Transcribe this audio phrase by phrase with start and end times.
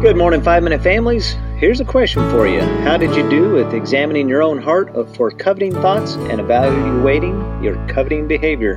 [0.00, 1.32] Good morning, Five Minute Families.
[1.56, 5.32] Here's a question for you How did you do with examining your own heart for
[5.32, 8.76] coveting thoughts and evaluating your coveting behavior?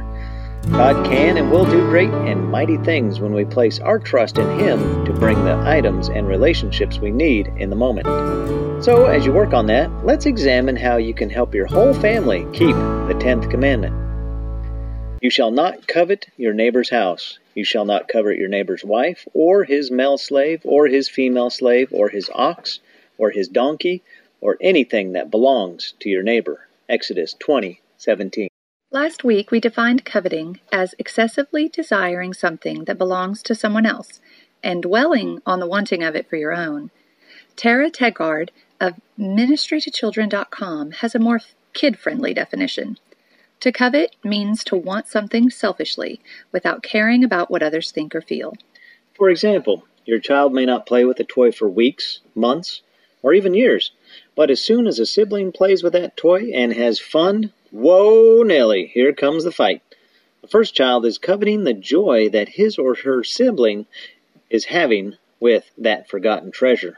[0.71, 4.59] God can and will do great and mighty things when we place our trust in
[4.59, 8.07] Him to bring the items and relationships we need in the moment.
[8.83, 12.47] So, as you work on that, let's examine how you can help your whole family
[12.51, 13.93] keep the 10th commandment.
[15.21, 17.37] You shall not covet your neighbor's house.
[17.53, 21.89] You shall not covet your neighbor's wife, or his male slave, or his female slave,
[21.91, 22.79] or his ox,
[23.17, 24.03] or his donkey,
[24.39, 26.67] or anything that belongs to your neighbor.
[26.89, 28.47] Exodus 20, 17.
[28.93, 34.19] Last week we defined coveting as excessively desiring something that belongs to someone else
[34.61, 36.91] and dwelling on the wanting of it for your own.
[37.55, 38.49] Tara Tegard
[38.81, 41.39] of ministrytochildren.com has a more
[41.73, 42.97] kid friendly definition.
[43.61, 46.19] To covet means to want something selfishly
[46.51, 48.55] without caring about what others think or feel.
[49.13, 52.81] For example, your child may not play with a toy for weeks, months,
[53.21, 53.91] or even years,
[54.35, 58.87] but as soon as a sibling plays with that toy and has fun, whoa, Nelly,
[58.87, 59.83] here comes the fight.
[60.41, 63.85] The first child is coveting the joy that his or her sibling
[64.49, 66.97] is having with that forgotten treasure.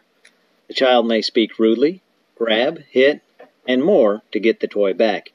[0.69, 2.01] The child may speak rudely,
[2.35, 3.21] grab, hit,
[3.67, 5.33] and more to get the toy back.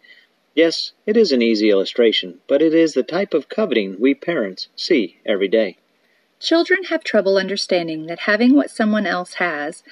[0.59, 4.67] Yes, it is an easy illustration, but it is the type of coveting we parents
[4.75, 5.77] see every day.
[6.41, 9.84] Children have trouble understanding that having what someone else has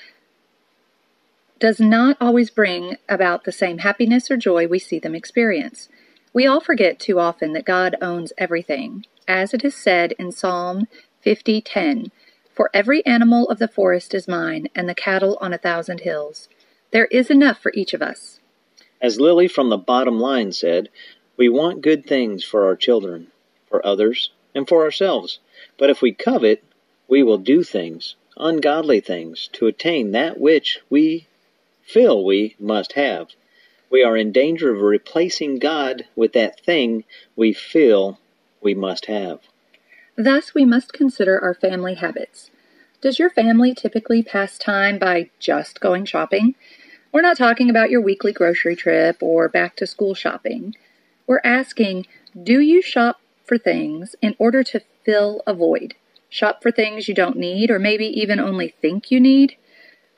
[1.60, 5.88] does not always bring about the same happiness or joy we see them experience.
[6.32, 9.06] We all forget too often that God owns everything.
[9.28, 10.88] As it is said in Psalm
[11.24, 12.10] 50:10,
[12.52, 16.48] "For every animal of the forest is mine, and the cattle on a thousand hills."
[16.90, 18.40] There is enough for each of us.
[19.00, 20.88] As Lily from the bottom line said,
[21.36, 23.28] we want good things for our children,
[23.68, 25.38] for others, and for ourselves.
[25.78, 26.64] But if we covet,
[27.08, 31.26] we will do things, ungodly things, to attain that which we
[31.82, 33.28] feel we must have.
[33.90, 37.04] We are in danger of replacing God with that thing
[37.36, 38.18] we feel
[38.60, 39.40] we must have.
[40.16, 42.50] Thus, we must consider our family habits.
[43.02, 46.54] Does your family typically pass time by just going shopping?
[47.12, 50.74] We're not talking about your weekly grocery trip or back to school shopping.
[51.26, 52.06] We're asking,
[52.40, 55.94] do you shop for things in order to fill a void?
[56.28, 59.56] Shop for things you don't need or maybe even only think you need?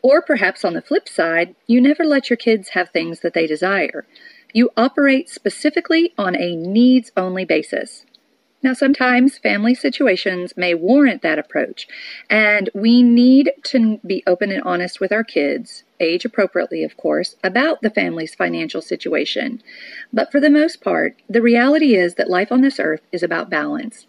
[0.03, 3.47] Or perhaps on the flip side, you never let your kids have things that they
[3.47, 4.07] desire.
[4.53, 8.07] You operate specifically on a needs only basis.
[8.61, 11.87] Now, sometimes family situations may warrant that approach,
[12.29, 17.37] and we need to be open and honest with our kids, age appropriately, of course,
[17.45, 19.63] about the family's financial situation.
[20.13, 23.49] But for the most part, the reality is that life on this earth is about
[23.49, 24.07] balance.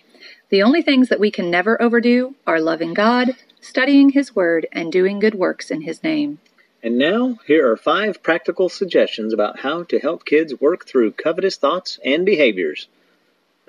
[0.49, 4.91] The only things that we can never overdo are loving God, studying His Word, and
[4.91, 6.39] doing good works in His name.
[6.81, 11.57] And now, here are five practical suggestions about how to help kids work through covetous
[11.57, 12.87] thoughts and behaviors.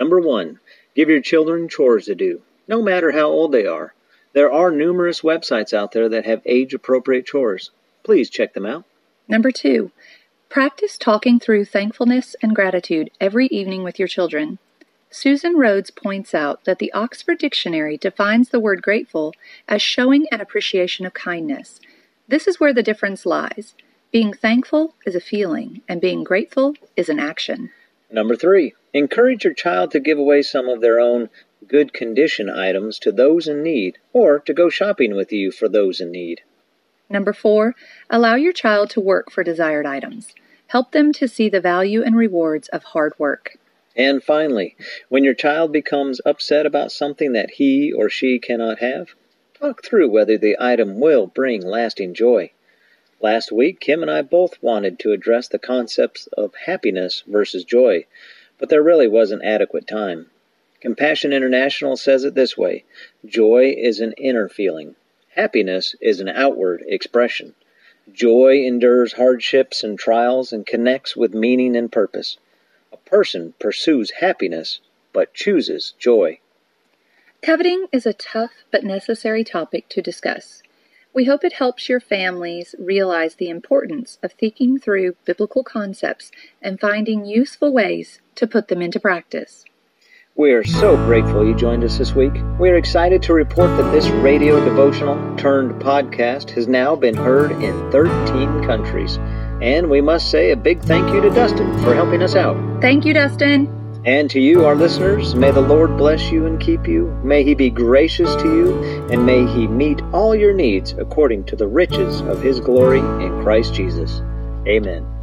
[0.01, 0.59] Number one,
[0.97, 3.93] give your children chores to do, no matter how old they are.
[4.33, 7.71] There are numerous websites out there that have age appropriate chores.
[8.03, 8.85] Please check them out.
[9.29, 9.93] Number two,
[10.49, 14.59] practice talking through thankfulness and gratitude every evening with your children.
[15.11, 19.35] Susan Rhodes points out that the Oxford Dictionary defines the word grateful
[19.69, 21.79] as showing an appreciation of kindness.
[22.27, 23.75] This is where the difference lies.
[24.13, 27.71] Being thankful is a feeling, and being grateful is an action.
[28.11, 31.31] Number three, encourage your child to give away some of their own
[31.67, 36.01] good condition items to those in need, or to go shopping with you for those
[36.01, 36.41] in need.
[37.09, 37.75] Number four,
[38.09, 40.35] allow your child to work for desired items.
[40.69, 43.59] Help them to see the value and rewards of hard work.
[43.97, 44.77] And finally,
[45.09, 49.15] when your child becomes upset about something that he or she cannot have,
[49.59, 52.53] talk through whether the item will bring lasting joy.
[53.21, 58.07] Last week, Kim and I both wanted to address the concepts of happiness versus joy,
[58.61, 60.31] but there really wasn't adequate time.
[60.81, 62.85] Compassion International says it this way
[63.27, 64.95] Joy is an inner feeling,
[65.35, 67.55] happiness is an outward expression.
[68.13, 72.37] Joy endures hardships and trials and connects with meaning and purpose.
[72.93, 74.81] A person pursues happiness
[75.13, 76.39] but chooses joy.
[77.43, 80.63] Coveting is a tough but necessary topic to discuss.
[81.13, 86.31] We hope it helps your families realize the importance of thinking through biblical concepts
[86.63, 89.65] and finding useful ways to put them into practice.
[90.37, 92.35] We are so grateful you joined us this week.
[92.61, 97.51] We are excited to report that this radio devotional turned podcast has now been heard
[97.51, 99.19] in 13 countries.
[99.61, 102.57] And we must say a big thank you to Dustin for helping us out.
[102.81, 103.80] Thank you, Dustin.
[104.05, 107.09] And to you, our listeners, may the Lord bless you and keep you.
[107.23, 111.57] May he be gracious to you, and may he meet all your needs according to
[111.57, 114.23] the riches of his glory in Christ Jesus.
[114.67, 115.20] Amen.